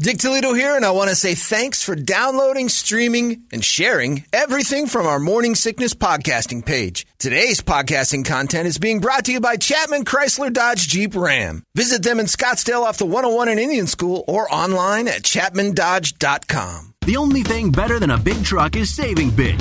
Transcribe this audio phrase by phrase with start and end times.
[0.00, 4.86] Dick Toledo here, and I want to say thanks for downloading, streaming, and sharing everything
[4.86, 7.06] from our Morning Sickness podcasting page.
[7.18, 11.64] Today's podcasting content is being brought to you by Chapman Chrysler Dodge Jeep Ram.
[11.74, 16.94] Visit them in Scottsdale off the 101 in Indian School or online at chapmandodge.com.
[17.02, 19.60] The only thing better than a big truck is saving big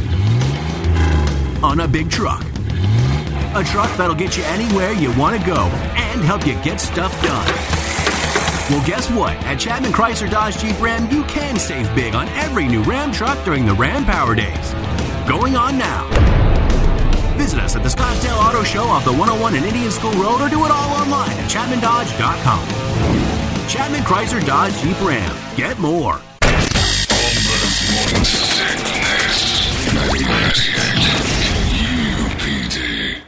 [1.63, 2.45] on a big truck.
[3.55, 7.11] A truck that'll get you anywhere you want to go and help you get stuff
[7.23, 7.78] done.
[8.69, 9.33] Well, guess what?
[9.45, 13.43] At Chapman Chrysler Dodge Jeep Ram, you can save big on every new Ram truck
[13.43, 14.73] during the Ram Power Days.
[15.27, 16.07] Going on now.
[17.35, 20.49] Visit us at the Scottsdale Auto Show off the 101 and Indian School Road or
[20.49, 23.67] do it all online at ChapmanDodge.com.
[23.67, 25.55] Chapman Chrysler Dodge Jeep Ram.
[25.55, 26.21] Get more.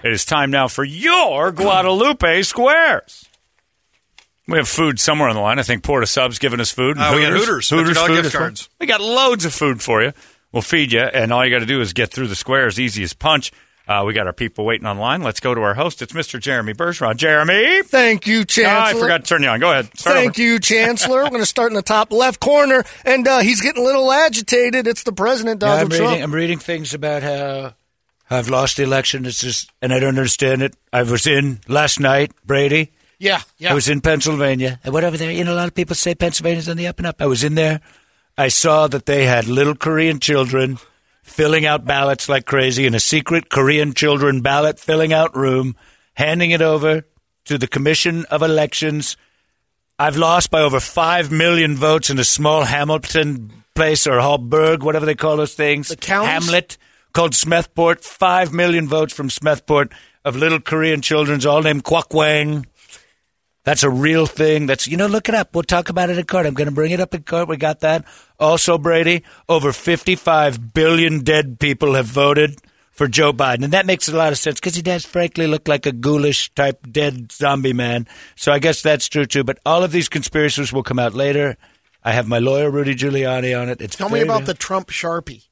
[0.04, 3.31] It is time now for your Guadalupe Squares.
[4.52, 5.60] We have food somewhere on the line.
[5.60, 6.98] I think Port of Subs giving us food.
[6.98, 7.70] Uh, we got Hooters.
[7.70, 8.54] Hooters $50 food gift as well.
[8.80, 10.14] We got loads of food for you.
[10.52, 13.04] We'll feed you, and all you got to do is get through the squares easy
[13.04, 13.52] as punch.
[13.88, 15.22] Uh, we got our people waiting online.
[15.24, 16.02] Let's go to our host.
[16.02, 16.40] It's Mr.
[16.40, 17.16] Jeremy Bergeron.
[17.18, 17.82] Jeremy?
[17.84, 19.60] Thank you, Ah, I forgot to turn you on.
[19.60, 19.98] Go ahead.
[19.98, 20.42] Start Thank over.
[20.42, 21.24] you, Chancellor.
[21.24, 24.12] We're going to start in the top left corner, and uh, he's getting a little
[24.12, 24.88] agitated.
[24.88, 26.10] It's the president, Yeah, I'm Trump.
[26.12, 26.24] reading.
[26.24, 27.74] I'm reading things about how
[28.30, 29.26] I've lost the election.
[29.26, 30.76] It's just, and I don't understand it.
[30.94, 32.92] I was in last night, Brady.
[33.22, 33.70] Yeah, yeah.
[33.70, 35.32] I was in Pennsylvania, and whatever there.
[35.32, 37.22] You know, a lot of people say Pennsylvania's on the up and up.
[37.22, 37.80] I was in there.
[38.36, 40.80] I saw that they had little Korean children
[41.22, 45.76] filling out ballots like crazy in a secret Korean children ballot filling out room,
[46.16, 47.06] handing it over
[47.46, 49.18] to the Commission of Elections.
[50.00, 55.06] I've lost by over five million votes in a small Hamilton place or Hallberg, whatever
[55.06, 55.90] they call those things.
[55.90, 56.46] The counties?
[56.48, 56.78] Hamlet
[57.14, 58.04] called Smethport.
[58.04, 59.92] Five million votes from Smethport
[60.26, 62.66] of little Korean children's all named Kwak Wang.
[63.64, 64.66] That's a real thing.
[64.66, 65.54] That's you know, look it up.
[65.54, 66.46] We'll talk about it in court.
[66.46, 67.48] I'm going to bring it up in court.
[67.48, 68.06] We got that.
[68.40, 72.60] Also, Brady, over 55 billion dead people have voted
[72.92, 75.68] for Joe Biden, and that makes a lot of sense because he does, frankly, look
[75.68, 78.08] like a ghoulish type dead zombie man.
[78.36, 79.44] So I guess that's true too.
[79.44, 81.56] But all of these conspiracies will come out later.
[82.04, 83.80] I have my lawyer Rudy Giuliani on it.
[83.80, 85.48] It's Tell me about the Trump Sharpie.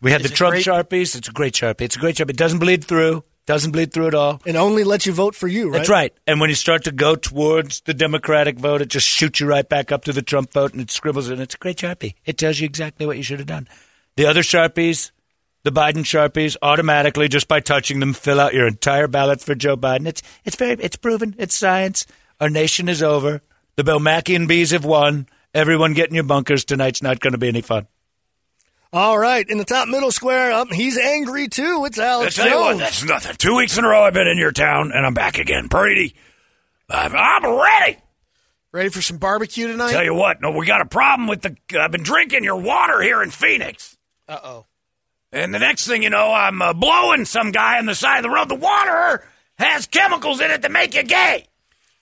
[0.00, 0.66] We had Is the Trump great?
[0.66, 1.16] sharpies.
[1.16, 1.82] It's a great sharpie.
[1.82, 2.30] It's a great sharpie.
[2.30, 3.24] It doesn't bleed through.
[3.46, 4.40] Doesn't bleed through at all.
[4.46, 5.78] And only lets you vote for you, right?
[5.78, 6.14] That's right.
[6.26, 9.68] And when you start to go towards the Democratic vote, it just shoots you right
[9.68, 11.38] back up to the Trump vote and it scribbles it.
[11.38, 12.14] It's a great Sharpie.
[12.24, 13.68] It tells you exactly what you should have done.
[14.16, 15.10] The other Sharpies,
[15.62, 19.76] the Biden Sharpies, automatically, just by touching them, fill out your entire ballot for Joe
[19.76, 20.06] Biden.
[20.06, 21.34] It's, it's very, it's proven.
[21.38, 22.06] It's science.
[22.40, 23.42] Our nation is over.
[23.76, 25.26] The Belmachian bees have won.
[25.52, 26.64] Everyone get in your bunkers.
[26.64, 27.88] Tonight's not going to be any fun.
[28.94, 29.44] All right.
[29.48, 31.84] In the top middle square, up, he's angry too.
[31.84, 32.80] It's Alex I tell you what, Jones.
[32.80, 33.34] that's nothing.
[33.36, 35.66] Two weeks in a row I've been in your town, and I'm back again.
[35.66, 36.14] Brady,
[36.88, 37.98] I'm, I'm ready.
[38.70, 39.90] Ready for some barbecue tonight?
[39.90, 41.56] Tell you what, no, we got a problem with the.
[41.76, 43.96] I've been drinking your water here in Phoenix.
[44.28, 44.66] Uh oh.
[45.32, 48.22] And the next thing you know, I'm uh, blowing some guy on the side of
[48.22, 48.48] the road.
[48.48, 49.26] The water
[49.58, 51.48] has chemicals in it that make you gay.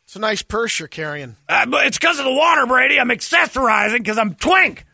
[0.05, 1.37] It's a nice purse you're carrying.
[1.49, 3.01] Uh, but it's because of the water, Brady.
[3.01, 4.85] I'm accessorizing because I'm twink.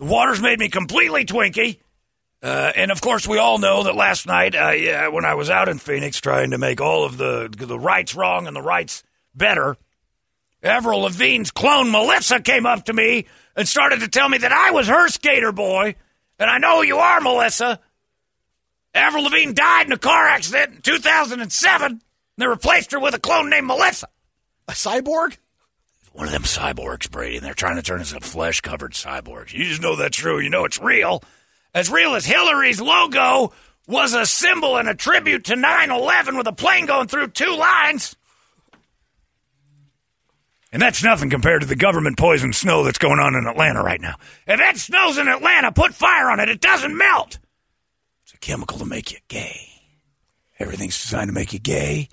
[0.00, 1.78] The water's made me completely twinky.
[2.42, 5.50] Uh, and of course, we all know that last night, uh, yeah, when I was
[5.50, 9.04] out in Phoenix trying to make all of the the rights wrong and the rights
[9.34, 9.76] better,
[10.62, 14.70] Avril Lavigne's clone Melissa came up to me and started to tell me that I
[14.70, 15.96] was her skater boy.
[16.38, 17.78] And I know who you are, Melissa.
[18.94, 21.92] Avril Lavigne died in a car accident in 2007.
[21.92, 22.00] And
[22.38, 24.08] they replaced her with a clone named Melissa.
[24.66, 25.36] A cyborg?
[26.12, 29.52] One of them cyborgs, Brady, and they're trying to turn us into flesh covered cyborgs.
[29.52, 30.40] You just know that's true.
[30.40, 31.22] You know it's real.
[31.72, 33.52] As real as Hillary's logo
[33.86, 37.56] was a symbol and a tribute to 9 11 with a plane going through two
[37.56, 38.16] lines.
[40.72, 44.00] And that's nothing compared to the government poison snow that's going on in Atlanta right
[44.00, 44.16] now.
[44.46, 46.48] If that snow's in Atlanta, put fire on it.
[46.48, 47.38] It doesn't melt.
[48.24, 49.68] It's a chemical to make you gay.
[50.60, 52.08] Everything's designed to make you gay.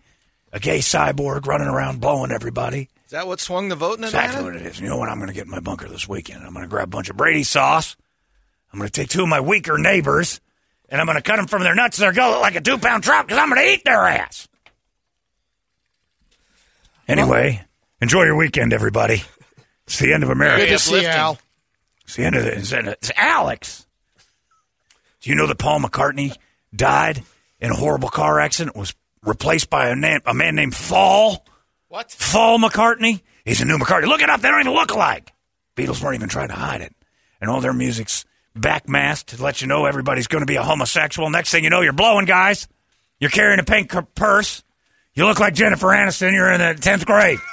[0.52, 2.90] A gay cyborg running around blowing everybody.
[3.08, 4.82] Is that what swung the vote in Exactly what it is.
[4.82, 6.44] You know what I'm going to get in my bunker this weekend?
[6.44, 7.96] I'm going to grab a bunch of Brady sauce.
[8.74, 10.42] I'm going to take two of my weaker neighbors,
[10.90, 12.78] and I'm going to cut them from their nuts to their gullet like a two
[12.78, 14.50] pound trout because I'm going to eat their ass.
[17.08, 17.64] Anyway,
[18.02, 19.24] enjoy your weekend, everybody.
[19.86, 20.66] It's the end of America.
[20.66, 21.40] Good to see you, Al.
[22.04, 23.86] It's the end of the, it's, it's Alex.
[25.22, 26.36] Do you know that Paul McCartney
[26.76, 27.24] died
[27.62, 28.76] in a horrible car accident?
[28.76, 28.94] Was
[29.24, 31.46] replaced by a, na- a man named Faul.
[31.98, 32.12] What?
[32.12, 33.22] Faul McCartney.
[33.44, 34.06] He's a new McCartney.
[34.06, 34.40] Look it up.
[34.40, 35.34] They don't even look alike.
[35.76, 36.94] Beatles weren't even trying to hide it,
[37.42, 38.24] and all their music's
[38.56, 41.28] backmasked to let you know everybody's going to be a homosexual.
[41.32, 42.68] Next thing you know, you're blowing guys.
[43.20, 44.64] You're carrying a pink purse.
[45.16, 46.34] You look like Jennifer Aniston.
[46.34, 47.40] You're in the tenth grade.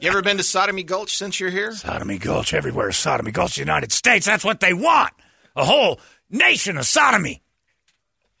[0.00, 1.72] You ever been to Sodomy Gulch since you're here?
[1.72, 2.92] Sodomy Gulch everywhere.
[2.92, 4.26] Sodomy Gulch, United States.
[4.26, 5.12] That's what they want.
[5.56, 5.98] A whole
[6.30, 7.42] nation of sodomy.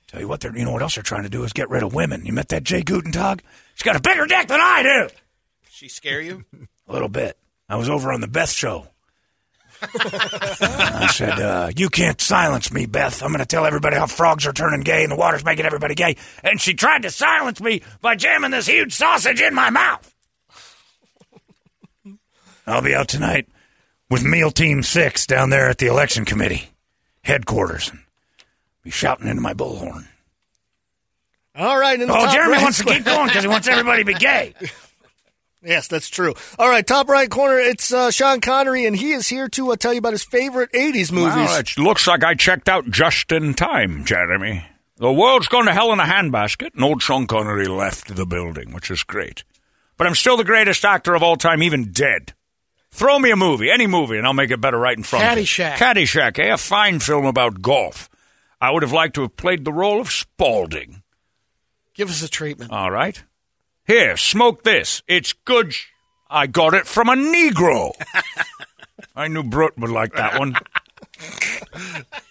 [0.06, 1.82] Tell you what, they're, you know what else they're trying to do is get rid
[1.82, 2.24] of women.
[2.24, 3.40] You met that Jay Gutentag?
[3.76, 5.14] She's got a bigger dick than I do.
[5.68, 6.44] She scare you?
[6.88, 7.36] A little bit.
[7.68, 8.86] I was over on the Beth show.
[9.82, 13.22] I said, uh, You can't silence me, Beth.
[13.22, 15.94] I'm going to tell everybody how frogs are turning gay and the water's making everybody
[15.94, 16.16] gay.
[16.42, 20.14] And she tried to silence me by jamming this huge sausage in my mouth.
[22.66, 23.46] I'll be out tonight
[24.08, 26.70] with Meal Team 6 down there at the election committee
[27.22, 28.00] headquarters and
[28.82, 30.06] be shouting into my bullhorn.
[31.56, 31.98] All right.
[32.00, 34.06] In the Oh, top Jeremy right wants to keep going because he wants everybody to
[34.06, 34.54] be gay.
[35.62, 36.32] Yes, that's true.
[36.60, 37.58] All right, top right corner.
[37.58, 40.70] It's uh, Sean Connery, and he is here to uh, tell you about his favorite
[40.70, 41.34] '80s movies.
[41.34, 44.64] Well, it looks like I checked out just in time, Jeremy.
[44.98, 48.72] The world's gone to hell in a handbasket, and old Sean Connery left the building,
[48.74, 49.42] which is great.
[49.96, 52.34] But I'm still the greatest actor of all time, even dead.
[52.90, 55.32] Throw me a movie, any movie, and I'll make it better right in front of
[55.36, 55.80] Caddyshack.
[55.80, 55.84] you.
[55.84, 56.52] Caddyshack, eh?
[56.54, 58.08] A fine film about golf.
[58.60, 61.02] I would have liked to have played the role of Spalding.
[61.96, 62.70] Give us a treatment.
[62.72, 63.22] All right.
[63.86, 65.02] Here, smoke this.
[65.08, 65.72] It's good.
[65.72, 65.86] sh-
[66.28, 67.92] I got it from a Negro.
[69.16, 70.56] I knew Brut would like that one.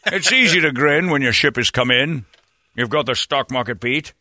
[0.06, 2.26] it's easy to grin when your ship has come in.
[2.76, 4.14] You've got the stock market beat.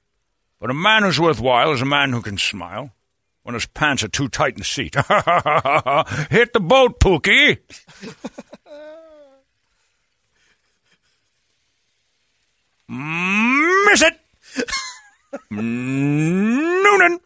[0.61, 2.93] But a man who's worthwhile is a man who can smile
[3.43, 4.94] when his pants are too tight in the seat.
[6.31, 7.58] Hit the boat, Pookie.
[12.88, 14.19] Miss it.
[15.51, 17.21] Noonan.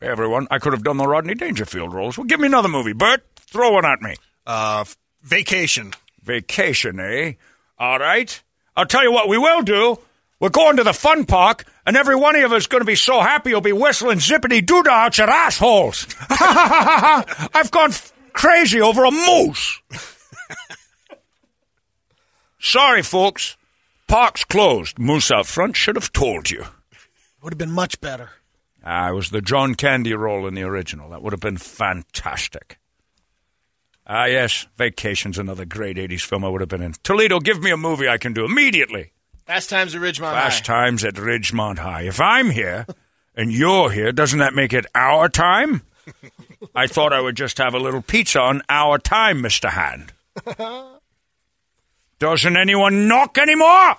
[0.00, 2.18] Hey, everyone, I could have done the Rodney Dangerfield roles.
[2.18, 3.24] Well, give me another movie, Bert.
[3.36, 4.14] Throw one at me.
[4.46, 4.84] Uh,
[5.22, 5.92] vacation.
[6.22, 7.32] Vacation, eh?
[7.78, 8.42] All right.
[8.76, 9.98] I'll tell you what we will do.
[10.40, 12.96] We're going to the fun park, and every one of us is going to be
[12.96, 16.06] so happy you'll be whistling zippity doo out your assholes.
[16.18, 17.48] Ha ha ha!
[17.54, 19.80] I've gone f- crazy over a moose.
[22.58, 23.56] Sorry, folks.
[24.06, 24.98] Park's closed.
[24.98, 26.64] Moose out front should have told you.
[27.42, 28.30] Would have been much better.
[28.84, 31.10] Ah, it was the John Candy role in the original.
[31.10, 32.78] That would have been fantastic.
[34.06, 36.92] Ah, yes, Vacation's another great 80s film I would have been in.
[37.02, 39.12] Toledo, give me a movie I can do immediately.
[39.46, 40.74] Fast Times at Ridgemont Fast High.
[40.74, 42.02] Times at Ridgemont High.
[42.02, 42.86] If I'm here
[43.34, 45.82] and you're here, doesn't that make it our time?
[46.74, 49.70] I thought I would just have a little pizza on our time, Mr.
[49.70, 50.12] Hand.
[52.18, 53.96] Doesn't anyone knock anymore?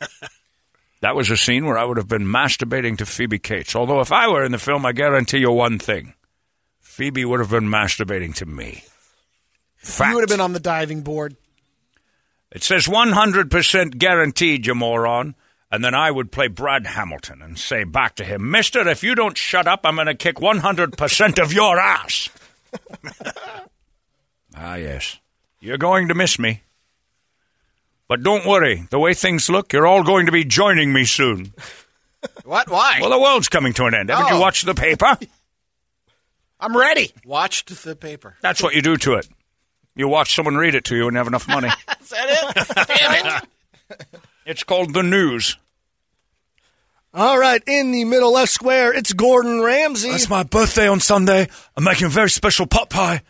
[1.00, 3.74] that was a scene where I would have been masturbating to Phoebe Cates.
[3.74, 6.14] Although, if I were in the film, I guarantee you one thing
[6.80, 8.84] Phoebe would have been masturbating to me.
[9.76, 10.10] Fact.
[10.10, 11.36] You would have been on the diving board.
[12.52, 15.34] It says 100% guaranteed, you moron.
[15.72, 19.16] And then I would play Brad Hamilton and say back to him, Mister, if you
[19.16, 22.28] don't shut up, I'm going to kick 100% of your ass.
[24.56, 25.18] ah, yes.
[25.58, 26.62] You're going to miss me.
[28.08, 28.86] But don't worry.
[28.90, 31.52] The way things look, you're all going to be joining me soon.
[32.44, 32.70] What?
[32.70, 33.00] Why?
[33.02, 34.08] Well, the world's coming to an end.
[34.08, 34.40] Haven't you Oh.
[34.40, 35.18] watched the paper?
[36.60, 37.12] I'm ready.
[37.26, 38.34] Watched the paper.
[38.40, 39.28] That's what you do to it.
[39.94, 41.68] You watch someone read it to you and have enough money.
[42.00, 42.86] Is that it?
[42.88, 44.06] Damn it.
[44.46, 45.58] it's called the news.
[47.12, 50.08] All right, in the middle left square, it's Gordon Ramsay.
[50.08, 51.46] It's my birthday on Sunday.
[51.76, 53.20] I'm making a very special pot pie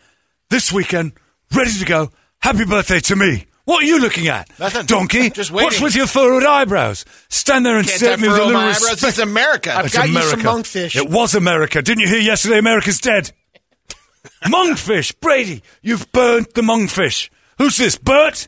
[0.49, 1.11] this weekend.
[1.53, 2.11] Ready to go.
[2.39, 3.45] Happy birthday to me.
[3.65, 4.47] What are you looking at?
[4.59, 4.85] Nothing.
[4.85, 5.29] Donkey.
[5.31, 7.03] Just What's with your furrowed eyebrows?
[7.29, 8.81] Stand there and Can't stare at me with a little my eyebrows.
[8.91, 9.03] respect.
[9.09, 9.75] It's America.
[9.75, 10.95] I've It's got you some monkfish.
[10.95, 11.81] It was America.
[11.81, 13.31] Didn't you hear yesterday America's dead?
[14.45, 15.19] monkfish.
[15.19, 17.29] Brady, you've burnt the monkfish.
[17.57, 18.47] Who's this, Bert?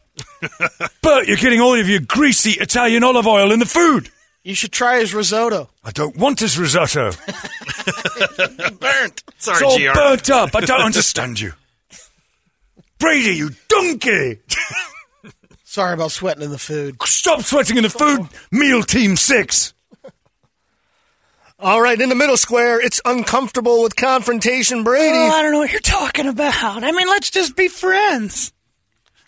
[1.01, 4.09] Bert, you're getting all of your greasy Italian olive oil in the food.
[4.43, 5.69] You should try his risotto.
[5.83, 7.11] I don't want this risotto.
[8.79, 9.23] burnt.
[9.39, 9.93] Sorry, It's all GR.
[9.93, 10.55] burnt up.
[10.55, 11.53] I don't understand you.
[12.99, 14.39] Brady, you donkey!
[15.77, 16.99] Sorry about sweating in the food.
[17.03, 19.75] Stop sweating in the food, meal team six.
[21.59, 25.15] All right, in the middle square, it's uncomfortable with confrontation Brady.
[25.15, 26.83] Oh, I don't know what you're talking about.
[26.83, 28.51] I mean, let's just be friends.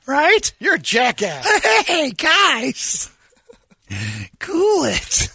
[0.08, 0.52] Right?
[0.58, 1.46] You're a jackass.
[1.86, 3.12] Hey, guys.
[4.40, 5.30] Cool it.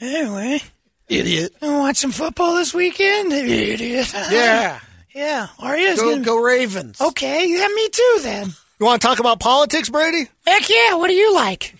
[0.00, 0.62] Anyway,
[1.06, 1.52] Idiot.
[1.60, 3.30] wanna watch some football this weekend?
[3.30, 4.10] Idiot.
[4.30, 4.80] Yeah.
[5.14, 5.94] Yeah, are you?
[5.94, 7.00] Go, go Ravens.
[7.00, 8.54] Okay, yeah, me too then.
[8.80, 10.28] You want to talk about politics, Brady?
[10.46, 11.74] Heck yeah, what do you like?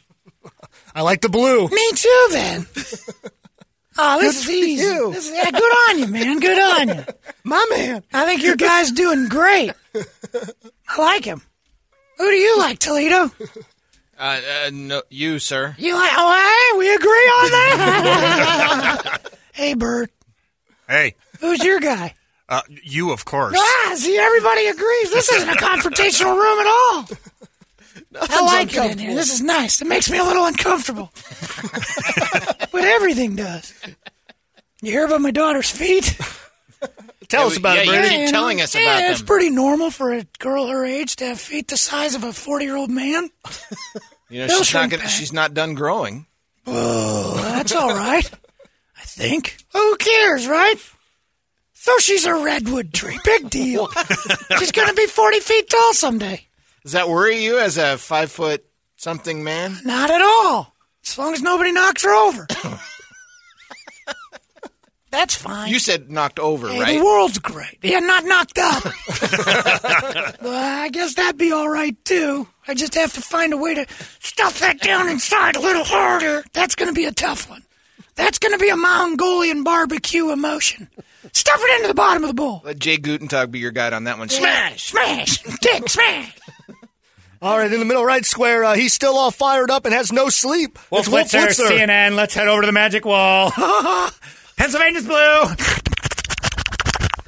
[0.94, 1.68] I like the blue.
[1.68, 2.66] Me too then.
[3.96, 4.82] Oh, this Good is easy.
[4.86, 5.12] you.
[5.12, 6.40] This is, yeah, good on you, man.
[6.40, 7.04] Good on you.
[7.44, 8.02] My man.
[8.12, 9.70] I think your guy's doing great.
[10.88, 11.40] I like him.
[12.18, 13.30] Who do you like, Toledo?
[14.18, 15.76] Uh, uh, no, you, sir.
[15.78, 16.10] You like?
[16.12, 19.30] Oh, hey, we agree on that.
[19.52, 20.10] hey, Bert,
[20.88, 22.14] Hey, who's your guy?
[22.48, 23.56] Uh, you, of course.
[23.58, 25.10] Ah, see, everybody agrees.
[25.10, 27.06] This isn't a confrontational room at all.
[28.20, 29.14] I like it in here.
[29.14, 29.80] This is nice.
[29.80, 31.10] It makes me a little uncomfortable.
[32.72, 33.72] but everything does.
[34.82, 36.18] You hear about my daughter's feet?
[37.28, 38.08] Tell us about yeah, it, you Brady.
[38.08, 39.26] keep you know, telling us yeah, about It's them.
[39.26, 42.64] pretty normal for a girl her age to have feet the size of a 40
[42.64, 43.30] year old man.
[44.30, 46.26] You know, They'll she's not gonna, she's not done growing.
[46.66, 48.28] Oh, that's all right.
[48.96, 49.56] I think.
[49.72, 50.76] Who cares, right?
[51.84, 53.18] So she's a redwood tree.
[53.26, 53.88] Big deal.
[54.58, 56.40] she's going to be 40 feet tall someday.
[56.82, 58.64] Does that worry you as a five foot
[58.96, 59.76] something man?
[59.84, 60.74] Not at all.
[61.04, 62.46] As long as nobody knocks her over.
[65.10, 65.70] That's fine.
[65.70, 66.98] You said knocked over, Hey, right?
[66.98, 67.80] The world's great.
[67.82, 68.82] Yeah, not knocked up.
[70.42, 72.48] well, I guess that'd be all right too.
[72.66, 73.86] I just have to find a way to
[74.20, 76.44] stuff that down inside a little harder.
[76.54, 77.62] That's going to be a tough one.
[78.16, 80.88] That's going to be a Mongolian barbecue emotion.
[81.32, 82.62] Stuff it into the bottom of the bowl.
[82.64, 84.28] Let Jay Gutentag be your guide on that one.
[84.28, 84.90] Smash!
[84.90, 85.42] Smash!
[85.60, 86.36] Dick, smash!
[87.42, 90.10] All right, in the middle right square, uh, he's still all fired up and has
[90.10, 90.78] no sleep.
[90.90, 91.48] it's Wolf Blitzer.
[91.48, 92.14] CNN.
[92.14, 93.50] Let's head over to the magic wall.
[94.56, 95.42] Pennsylvania's blue.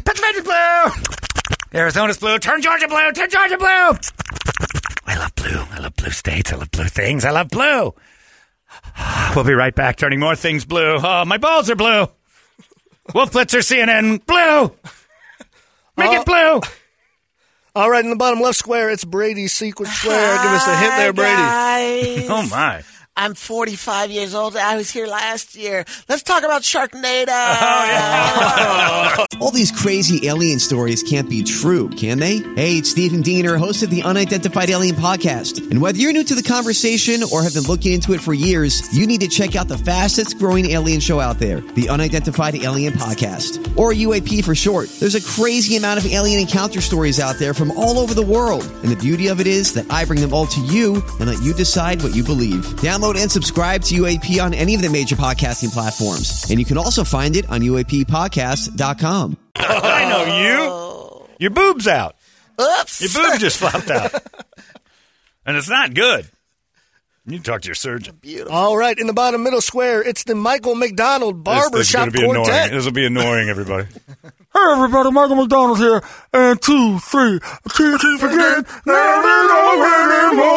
[0.07, 1.79] Pennsylvania's blue.
[1.79, 2.39] Arizona's blue.
[2.39, 3.13] Turn Georgia blue.
[3.13, 3.67] Turn Georgia blue.
[5.07, 5.63] I love blue.
[5.73, 6.51] I love blue states.
[6.51, 7.27] I love blue things.
[7.27, 7.93] I love blue.
[9.37, 9.97] We'll be right back.
[9.97, 10.97] Turning more things blue.
[11.03, 12.07] Oh, my balls are blue.
[13.15, 14.75] Wolf Blitzer, CNN, blue.
[15.97, 16.61] Make Uh, it blue.
[17.75, 20.37] All right, in the bottom left square, it's Brady's secret square.
[20.43, 21.37] Give us a hint there, Brady.
[21.37, 22.27] Brady.
[22.31, 22.83] Oh my.
[23.19, 24.57] I'm 45 years old.
[24.57, 25.87] I was here last year.
[26.07, 27.33] Let's talk about Sharknado.
[29.41, 32.41] All these crazy alien stories can't be true, can they?
[32.57, 35.71] Hey, it's Stephen Diener, host of the Unidentified Alien Podcast.
[35.71, 38.95] And whether you're new to the conversation or have been looking into it for years,
[38.95, 42.93] you need to check out the fastest growing alien show out there, the Unidentified Alien
[42.93, 44.91] Podcast, or UAP for short.
[45.01, 48.65] There's a crazy amount of alien encounter stories out there from all over the world.
[48.83, 51.43] And the beauty of it is that I bring them all to you and let
[51.43, 52.63] you decide what you believe.
[52.77, 56.51] Download and subscribe to UAP on any of the major podcasting platforms.
[56.51, 59.37] And you can also find it on UAPpodcast.com.
[59.57, 61.37] I know you.
[61.39, 62.17] Your boob's out.
[62.61, 63.15] Oops.
[63.15, 64.13] Your boob just flopped out.
[65.47, 66.29] and it's not good.
[67.29, 68.21] You talk to your surgeon.
[68.49, 72.13] All right, in the bottom middle square, it's the Michael McDonald Barbershop this, this is
[72.13, 72.47] be Quartet.
[72.55, 72.73] Annoying.
[72.73, 73.89] This will be annoying, everybody.
[74.57, 76.03] Hey everybody, Michael McDonald here.
[76.33, 77.39] And two, three.
[77.41, 78.65] Can't keep again.
[78.87, 80.57] Never know anymore.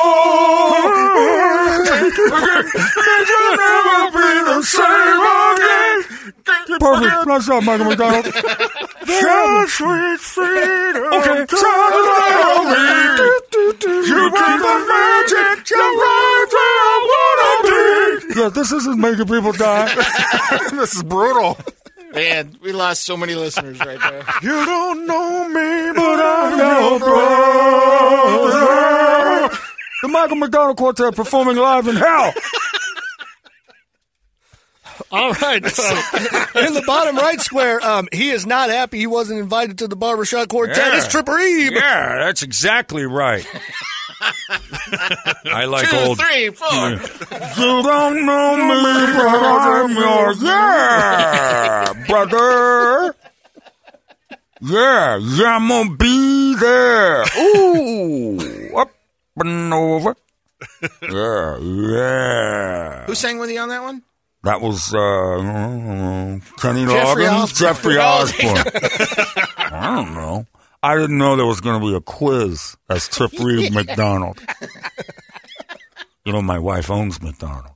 [1.99, 2.29] It'll
[3.59, 5.19] never be the same
[5.51, 6.33] again.
[6.79, 7.27] Perfect.
[7.27, 8.25] Nice job, Michael McDonald.
[9.06, 11.03] Just sweet freedom.
[11.13, 11.46] Okay.
[11.46, 13.36] Tell uh, me.
[13.79, 15.70] You bring the magic.
[15.70, 18.39] You're right where I wanna be.
[18.39, 19.94] Yeah, this isn't making people die.
[20.72, 21.58] this is brutal.
[22.13, 24.24] Man, we lost so many listeners right there.
[24.41, 28.70] You don't know me, but I know brother.
[30.01, 32.34] The Michael McDonald Quartet performing live in hell.
[35.12, 35.63] All right.
[35.63, 39.96] in the bottom right square, um, he is not happy he wasn't invited to the
[39.96, 40.78] Barbershop Quartet.
[40.78, 40.98] Yeah.
[40.98, 41.72] It's Trip Reeb.
[41.72, 43.46] Yeah, that's exactly right.
[45.46, 46.20] I like Two, old.
[46.20, 46.89] three, four.
[46.89, 53.16] You don't know me, but I'm your yeah, brother.
[54.62, 57.24] Yeah, yeah, I'm gonna be there.
[57.39, 58.92] Ooh, up
[59.38, 60.16] and over.
[61.01, 63.06] Yeah, yeah.
[63.06, 64.04] Who sang with you on that one?
[64.43, 67.48] That was uh, Kenny Jeffrey Loggins, Osborne.
[67.55, 68.58] Jeffrey Osborne.
[69.58, 70.46] I don't know.
[70.81, 74.39] I didn't know there was going to be a quiz as Trip Reed McDonald.
[76.24, 77.75] You know, my wife owns McDonald's.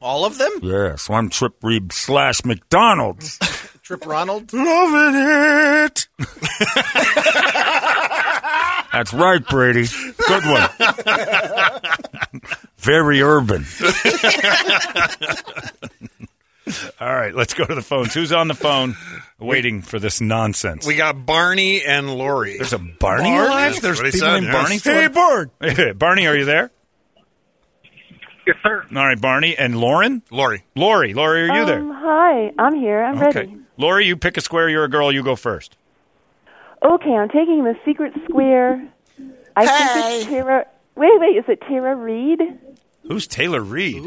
[0.00, 0.50] All of them?
[0.62, 3.38] Yeah, so I'm Trip Reed slash McDonald's.
[3.82, 4.52] Trip Ronald?
[4.52, 6.08] Loving it.
[8.92, 9.86] That's right, Brady.
[10.26, 10.68] Good one.
[12.78, 13.64] Very urban.
[17.00, 18.12] All right, let's go to the phones.
[18.12, 18.94] Who's on the phone
[19.38, 20.86] waiting for this nonsense?
[20.86, 22.58] We got Barney and Lori.
[22.58, 22.98] There's a Barney
[23.30, 23.30] Barney?
[23.36, 23.80] alive?
[23.80, 24.82] There's That's what he people said, named yes.
[24.84, 25.00] Barney?
[25.00, 25.98] Hey, Bart.
[25.98, 26.70] Barney, are you there?
[28.46, 28.84] Yes, sir.
[28.94, 29.56] All right, Barney.
[29.56, 30.22] And Lauren?
[30.30, 30.64] Lori.
[30.76, 31.14] Lori.
[31.14, 31.78] Lori, are you there?
[31.80, 33.02] Um, hi, I'm here.
[33.02, 33.40] I'm Okay.
[33.40, 33.56] ready.
[33.78, 34.68] Lori, you pick a square.
[34.68, 35.10] You're a girl.
[35.10, 35.76] You go first.
[36.84, 38.86] Okay, I'm taking the secret square.
[39.56, 40.66] I think it's Tara.
[40.96, 42.40] Wait, wait, is it Tara Reid?
[43.08, 44.02] Who's Taylor Reed?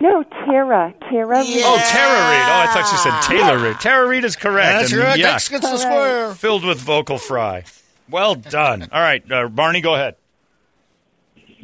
[0.00, 0.92] No, Tara.
[1.00, 1.62] Tara Reid.
[1.64, 2.46] Oh, Tara Reid.
[2.46, 3.80] Oh, I thought you said Taylor Reed.
[3.80, 4.80] Tara Reid is correct.
[4.80, 5.18] That's and right.
[5.18, 6.34] yeah, Next gets the square.
[6.34, 7.64] Filled with vocal fry.
[8.10, 8.88] Well done.
[8.92, 10.16] All right, uh, Barney, go ahead.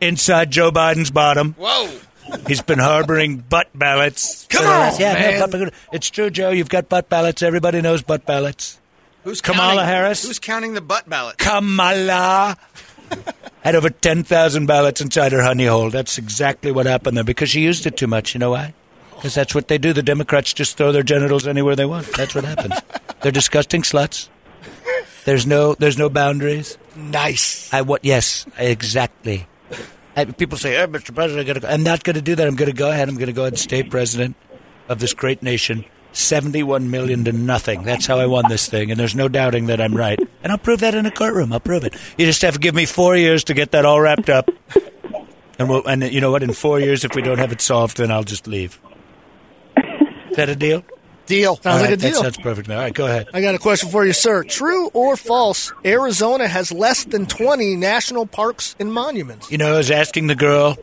[0.00, 1.54] inside Joe Biden's bottom.
[1.54, 1.90] Whoa.
[2.46, 4.46] He's been harboring butt ballots.
[4.48, 5.50] Come on, yeah, no, man.
[5.50, 6.50] butt- it's true, Joe.
[6.50, 7.42] You've got butt ballots.
[7.42, 8.80] Everybody knows butt ballots.
[9.24, 10.26] Who's Kamala counting, Harris?
[10.26, 11.38] Who's counting the butt ballot?
[11.38, 12.56] Kamala
[13.62, 15.90] had over 10,000 ballots inside her honey hole.
[15.90, 18.34] That's exactly what happened there because she used it too much.
[18.34, 18.72] You know why?
[19.14, 19.92] Because that's what they do.
[19.92, 22.06] The Democrats just throw their genitals anywhere they want.
[22.16, 22.74] That's what happens.
[23.22, 24.28] They're disgusting sluts.
[25.24, 26.78] There's no, there's no boundaries.
[26.94, 27.72] Nice.
[27.74, 28.04] I what?
[28.04, 29.46] Yes, exactly.
[30.16, 31.14] I, people say, "Hey, Mr.
[31.14, 32.46] President, I gotta go." I'm not going to do that.
[32.46, 33.08] I'm going to go ahead.
[33.08, 34.34] I'm going to go ahead and stay president
[34.88, 35.84] of this great nation.
[36.12, 37.82] 71 million to nothing.
[37.82, 40.18] That's how I won this thing, and there's no doubting that I'm right.
[40.42, 41.52] And I'll prove that in a courtroom.
[41.52, 41.94] I'll prove it.
[42.16, 44.48] You just have to give me four years to get that all wrapped up.
[45.58, 46.42] And, we'll, and you know what?
[46.42, 48.80] In four years, if we don't have it solved, then I'll just leave.
[49.76, 50.84] Is that a deal?
[51.26, 51.56] Deal.
[51.56, 52.22] Sounds All like right, a deal.
[52.22, 52.70] That sounds perfect.
[52.70, 53.28] All right, go ahead.
[53.34, 54.44] I got a question for you, sir.
[54.44, 55.72] True or false?
[55.84, 59.50] Arizona has less than 20 national parks and monuments.
[59.50, 60.76] You know, I was asking the girl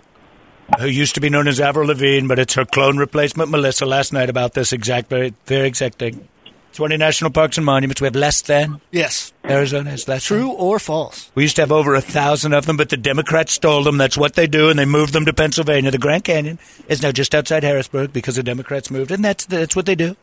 [0.79, 4.13] who used to be known as Avril Lavigne, but it's her clone replacement, Melissa, last
[4.13, 6.27] night about this exact, very, very exact thing.
[6.73, 8.01] 20 national parks and monuments.
[8.01, 8.81] We have less than.
[8.91, 9.31] Yes.
[9.45, 11.31] Arizona has less True or false?
[11.35, 13.97] We used to have over a thousand of them, but the Democrats stole them.
[13.97, 15.91] That's what they do, and they moved them to Pennsylvania.
[15.91, 19.75] The Grand Canyon is now just outside Harrisburg because the Democrats moved, and that's that's
[19.75, 20.15] what they do.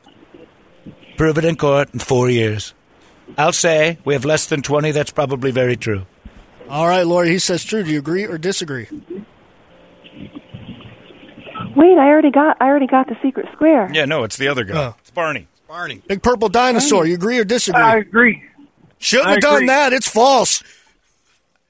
[1.21, 2.73] Prove it in court in four years.
[3.37, 4.91] I'll say we have less than twenty.
[4.91, 6.07] That's probably very true.
[6.67, 7.83] All right, Lori, he says true.
[7.83, 8.87] Do you agree or disagree?
[11.77, 13.91] Wait, I already got I already got the secret square.
[13.93, 14.83] Yeah, no, it's the other guy.
[14.83, 14.95] Oh.
[15.01, 15.47] It's Barney.
[15.69, 16.01] Barney.
[16.07, 17.05] Big purple dinosaur.
[17.05, 17.83] You agree or disagree?
[17.83, 18.43] I agree.
[18.97, 19.93] Shouldn't I have done that.
[19.93, 20.65] It's false.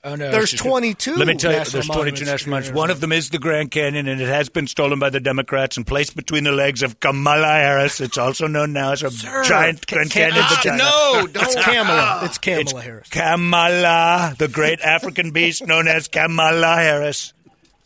[0.02, 2.74] Oh no, There's 22 Let me tell you, there's 22 national monuments.
[2.74, 5.76] One of them is the Grand Canyon, and it has been stolen by the Democrats
[5.76, 8.00] and placed between the legs of Kamala Harris.
[8.00, 9.10] It's also known now as a
[9.44, 10.76] giant Grand Canyon Ah, vagina.
[10.78, 11.42] no, don't.
[11.44, 12.20] It's Kamala.
[12.24, 13.08] It's Kamala It's Harris.
[13.10, 17.34] Kamala, the great African beast known as Kamala Harris,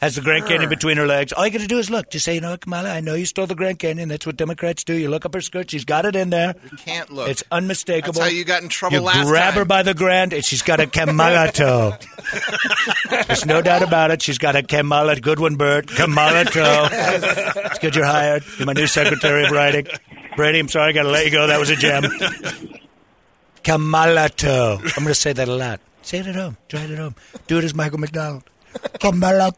[0.00, 1.32] has the Grand Canyon between her legs.
[1.32, 2.10] All you got to do is look.
[2.10, 4.08] Just say, you know, what, Kamala, I know you stole the Grand Canyon.
[4.08, 4.92] That's what Democrats do.
[4.94, 5.70] You look up her skirt.
[5.70, 6.54] She's got it in there.
[6.70, 7.28] You can't look.
[7.28, 8.14] It's unmistakable.
[8.14, 10.62] That's how you got in trouble You last grab her by the grand, and she's
[10.62, 11.94] got a Kamala toe.
[13.28, 14.20] There's no doubt about it.
[14.20, 15.16] She's got a Kamala.
[15.20, 15.86] Good one, Bert.
[15.88, 16.88] Kamala toe.
[16.90, 18.42] It's good you're hired.
[18.58, 19.86] You're my new secretary of writing.
[20.36, 21.46] Brady, I'm sorry, I got to let you go.
[21.46, 22.02] That was a gem.
[23.62, 24.78] Kamala toe.
[24.82, 25.80] I'm going to say that a lot.
[26.02, 26.56] Say it at home.
[26.68, 27.14] Try it at home.
[27.46, 28.42] Do it as Michael McDonald.
[29.00, 29.52] Kamala.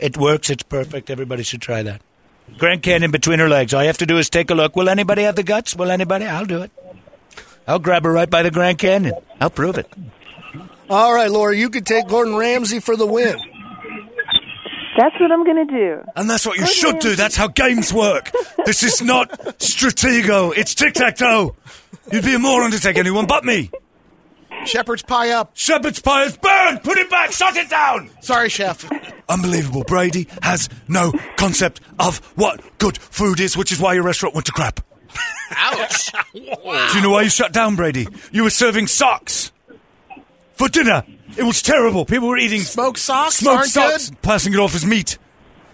[0.00, 0.50] It works.
[0.50, 1.10] It's perfect.
[1.10, 2.00] Everybody should try that.
[2.58, 3.72] Grand Canyon between her legs.
[3.72, 4.76] All you have to do is take a look.
[4.76, 5.74] Will anybody have the guts?
[5.74, 6.26] Will anybody?
[6.26, 6.70] I'll do it.
[7.66, 9.14] I'll grab her right by the Grand Canyon.
[9.40, 9.90] I'll prove it.
[10.90, 13.38] All right, Laura, you could take Gordon Ramsay for the win.
[14.96, 16.04] That's what I'm going to do.
[16.16, 17.16] And that's what you should do.
[17.16, 18.30] That's how games work.
[18.66, 20.52] This is not Stratego.
[20.54, 21.56] It's tic tac toe.
[22.10, 23.70] You'd be a moron to take anyone but me.
[24.66, 25.50] Shepherd's pie up.
[25.54, 26.82] Shepherd's pie is burned.
[26.82, 27.32] Put it back.
[27.32, 28.10] Shut it down.
[28.20, 28.88] Sorry, chef.
[29.28, 29.84] Unbelievable.
[29.84, 34.46] Brady has no concept of what good food is, which is why your restaurant went
[34.46, 34.80] to crap.
[35.50, 36.12] Ouch.
[36.32, 38.06] Do you know why you shut down, Brady?
[38.30, 39.52] You were serving socks
[40.54, 41.04] for dinner.
[41.36, 42.04] It was terrible.
[42.04, 44.22] People were eating Smoked socks smoked socks, good.
[44.22, 45.18] passing it off as meat.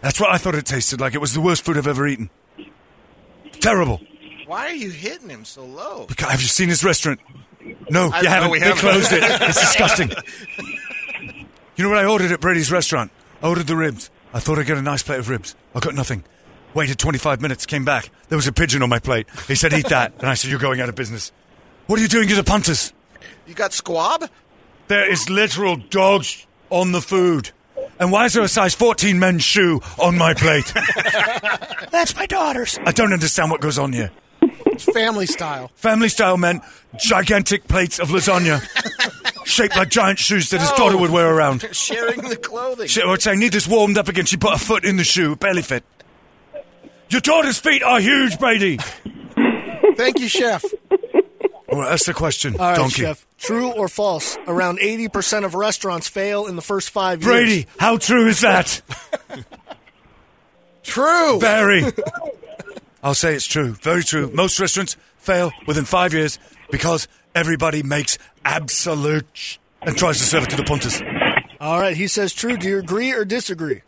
[0.01, 1.15] That's what I thought it tasted like.
[1.15, 2.31] It was the worst food I've ever eaten.
[3.61, 4.01] Terrible.
[4.47, 6.07] Why are you hitting him so low?
[6.09, 7.21] Because- Have you seen his restaurant?
[7.91, 8.51] No, I- you haven't.
[8.51, 8.81] we they haven't.
[8.81, 9.23] closed it.
[9.49, 10.11] It's disgusting.
[11.77, 13.11] You know what I ordered at Brady's restaurant?
[13.43, 14.11] I ordered the ribs.
[14.35, 15.55] I thought I'd get a nice plate of ribs.
[15.75, 16.25] I got nothing.
[16.75, 18.11] Waited 25 minutes, came back.
[18.29, 19.27] There was a pigeon on my plate.
[19.47, 20.13] He said, eat that.
[20.19, 21.33] And I said, you're going out of business.
[21.87, 22.93] What are you doing to the punters?
[23.47, 24.29] You got squab?
[24.89, 27.51] There is literal dogs on the food.
[28.01, 30.71] And why is there a size 14 men's shoe on my plate?
[31.91, 32.79] That's my daughter's.
[32.85, 34.11] I don't understand what goes on here.
[34.95, 35.71] Family style.
[35.75, 36.63] Family style meant
[36.99, 38.63] gigantic plates of lasagna.
[39.45, 41.67] shaped like giant shoes that his daughter would wear around.
[41.73, 42.87] Sharing the clothing.
[42.87, 44.27] She would say, I need this warmed up again.
[44.27, 45.85] She put her foot in the shoe, belly fit.
[47.11, 48.79] Your daughter's feet are huge, Brady.
[49.97, 50.63] Thank you, chef.
[51.71, 53.03] Well, that's the question, All right, donkey.
[53.03, 53.27] chef.
[53.39, 54.37] True or false?
[54.47, 57.33] Around 80% of restaurants fail in the first five years.
[57.33, 58.83] Brady, how true is that?
[60.83, 61.39] True.
[61.39, 61.85] Very.
[63.03, 63.73] I'll say it's true.
[63.83, 64.31] Very true.
[64.33, 66.39] Most restaurants fail within five years
[66.71, 71.01] because everybody makes absolute and tries to serve it to the punters.
[71.61, 72.57] All right, he says true.
[72.57, 73.83] Do you agree or disagree?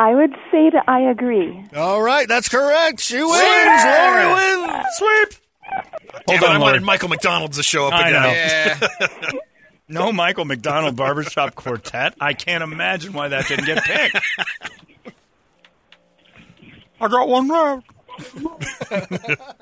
[0.00, 1.64] I would say that I agree.
[1.74, 3.00] All right, that's correct.
[3.00, 3.34] She wins.
[3.34, 4.86] Lori wins.
[4.96, 5.28] Sweep.
[6.28, 6.60] Hold it, on, I Lori.
[6.60, 8.78] wanted Michael McDonald's to show up I again.
[9.00, 9.38] know.
[9.90, 12.14] No Michael McDonald Barbershop Quartet.
[12.20, 14.20] I can't imagine why that didn't get picked.
[17.00, 17.86] I got one left.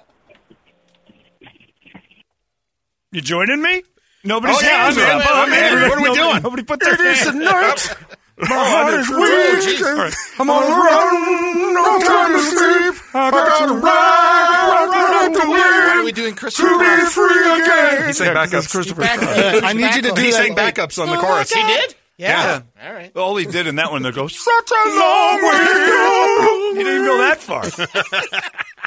[3.13, 3.83] You joining me?
[4.25, 5.23] Nobody's Oh, yeah, hands I'm are in.
[5.23, 5.31] up.
[5.31, 5.89] I'm in.
[5.89, 6.43] What are we Nobody- doing?
[6.43, 7.97] Nobody put their It is the night.
[8.39, 9.65] Oh, My heart is Oh, weak.
[9.65, 9.87] jeez.
[9.87, 10.15] All right.
[10.41, 11.73] I'm on the run.
[11.73, 12.95] No time to sleep.
[13.15, 16.69] I got to ride, ride, ride to What are we doing, Christopher?
[16.69, 18.07] To be free again.
[18.09, 18.59] He sang Yeah, 'cause backups.
[18.65, 19.03] it's Christopher.
[19.05, 20.37] I need you to do He that.
[20.37, 21.51] sang backups on the chorus.
[21.53, 21.95] He did?
[22.19, 22.63] Yeah.
[22.83, 23.15] All right.
[23.17, 26.79] All he did in that one, they go, Such a long way.
[26.79, 27.63] he didn't even go that far.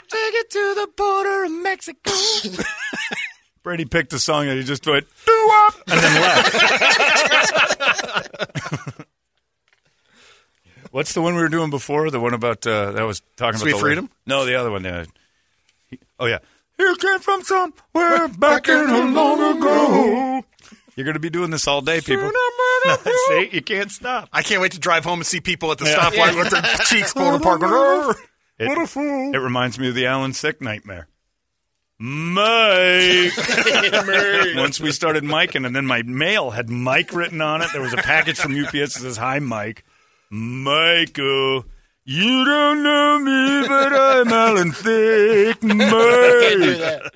[0.10, 2.12] Take it to the border of Mexico.
[3.64, 6.56] Brady picked a song that he just went, do up, and then left.
[10.92, 12.10] What's the one we were doing before?
[12.10, 14.10] The one about, uh, that was talking Sweet about the Freedom?
[14.26, 14.84] No, the other one.
[14.86, 15.06] Uh,
[15.90, 16.40] he- oh, yeah.
[16.80, 20.44] You came from somewhere back in a long ago.
[20.96, 22.32] You're going to be doing this all day, people.
[23.28, 24.30] See, you can't stop.
[24.34, 25.98] I can't wait to drive home and see people at the Yeah.
[26.00, 27.62] stoplight with their cheeks pulled apart.
[27.62, 28.16] Going, "Arr."
[28.58, 29.34] It, What a fool.
[29.34, 31.08] it reminds me of the Alan Sick nightmare.
[32.02, 33.32] Mike.
[34.56, 37.70] Once we started miking, and then my mail had Mike written on it.
[37.74, 39.84] There was a package from UPS that says, Hi, Mike.
[40.30, 41.66] Michael.
[42.06, 45.62] You don't know me, but I'm Alan Thicke.
[45.64, 47.14] Mike.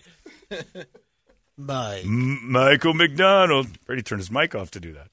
[1.57, 2.01] Bye.
[2.03, 3.67] M- Michael McDonald.
[3.85, 5.07] Brady turned his mic off to do that.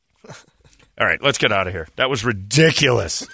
[1.00, 1.88] All right, let's get out of here.
[1.96, 3.26] That was ridiculous.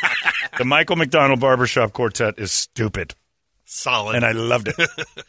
[0.58, 3.14] the Michael McDonald Barbershop Quartet is stupid,
[3.64, 4.16] Solid.
[4.16, 4.76] and I loved it.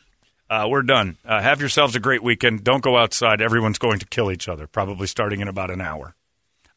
[0.47, 1.17] Uh, we're done.
[1.25, 2.63] Uh, have yourselves a great weekend.
[2.63, 3.41] Don't go outside.
[3.41, 6.13] Everyone's going to kill each other, probably starting in about an hour.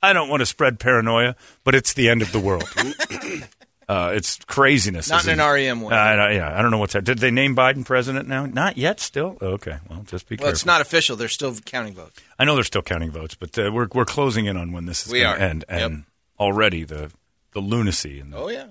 [0.02, 2.64] I don't want to spread paranoia, but it's the end of the world.
[3.88, 5.08] Uh, it's craziness.
[5.08, 5.50] Not in an?
[5.52, 5.94] REM way.
[5.94, 7.04] Uh, I- yeah, I don't know what's that.
[7.04, 8.44] Did they name Biden president now?
[8.44, 9.00] Not yet.
[9.00, 9.38] Still.
[9.40, 9.78] Okay.
[9.88, 10.52] Well, just be Well, careful.
[10.52, 11.16] it's not official.
[11.16, 12.20] They're still counting votes.
[12.38, 15.06] I know they're still counting votes, but uh, we're we're closing in on when this
[15.06, 15.48] is We going to are.
[15.48, 15.80] end, Yep.
[15.80, 16.04] and
[16.38, 17.10] already the
[17.52, 18.66] the lunacy and the, Oh, yeah.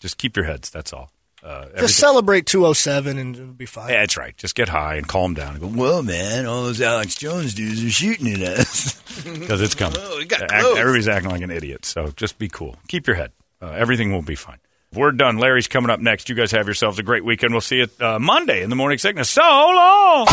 [0.00, 0.70] just keep your heads.
[0.70, 1.10] That's all.
[1.42, 3.90] Uh, Just celebrate 207 and it'll be fine.
[3.90, 4.34] Yeah, that's right.
[4.38, 5.66] Just get high and calm down and go.
[5.66, 9.98] Well, man, all those Alex Jones dudes are shooting at us because it's coming.
[10.00, 11.84] Oh, it got Act- everybody's acting like an idiot.
[11.84, 12.76] So just be cool.
[12.88, 13.32] Keep your head.
[13.64, 14.58] Uh, everything will be fine.
[14.92, 15.38] We're done.
[15.38, 16.28] Larry's coming up next.
[16.28, 17.54] You guys have yourselves a great weekend.
[17.54, 19.30] We'll see you uh, Monday in the morning sickness.
[19.30, 20.26] So long.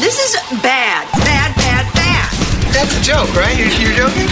[0.00, 2.32] This is bad, bad, bad, bad.
[2.72, 3.56] That's a joke, right?
[3.58, 4.28] You're, you're joking?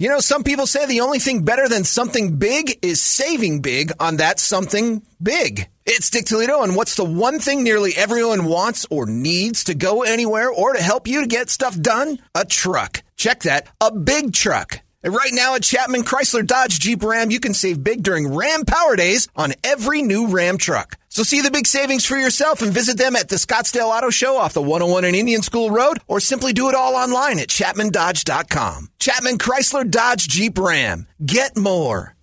[0.00, 3.92] You know, some people say the only thing better than something big is saving big
[4.00, 5.68] on that something big.
[5.84, 10.02] It's Dick Toledo, and what's the one thing nearly everyone wants or needs to go
[10.02, 12.18] anywhere or to help you to get stuff done?
[12.34, 13.02] A truck.
[13.16, 14.80] Check that, a big truck.
[15.04, 18.64] And right now at Chapman Chrysler Dodge Jeep Ram, you can save big during Ram
[18.64, 20.96] Power Days on every new Ram truck.
[21.10, 24.38] So see the big savings for yourself and visit them at the Scottsdale Auto Show
[24.38, 28.88] off the 101 and Indian School Road or simply do it all online at chapmandodge.com.
[28.98, 31.06] Chapman Chrysler Dodge Jeep Ram.
[31.24, 32.13] Get more.